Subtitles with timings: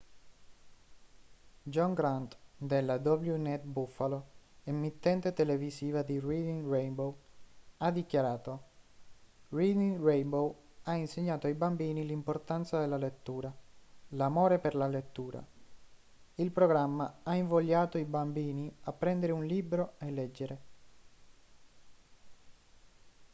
[1.63, 4.29] john grant della wned buffalo
[4.63, 7.15] emittente televisiva di reading rainbow
[7.77, 8.63] ha dichiarato:
[9.49, 13.55] reading rainbow ha insegnato ai bambini l'importanza della lettura
[14.09, 15.45] l'amore per la lettura;
[16.33, 20.61] [il programma] ha invogliato i bambini a prendere un libro e leggere